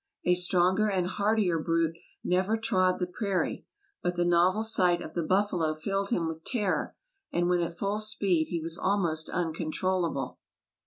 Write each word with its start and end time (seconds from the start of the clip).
A 0.23 0.33
stronger 0.33 0.89
and 0.89 1.05
hardier 1.05 1.59
brute 1.59 1.95
never 2.23 2.57
trod 2.57 2.97
the 2.97 3.05
prairie; 3.05 3.67
but 4.01 4.15
the 4.15 4.25
novel 4.25 4.63
sight 4.63 4.99
of 4.99 5.13
the 5.13 5.21
buffalo 5.21 5.75
filled 5.75 6.09
him 6.09 6.27
with 6.27 6.43
terror, 6.43 6.95
and 7.31 7.47
when 7.47 7.59
at 7.61 7.77
full 7.77 7.99
speed 7.99 8.47
he 8.47 8.59
was 8.59 8.79
almost 8.79 9.29
uncontrollable. 9.29 10.39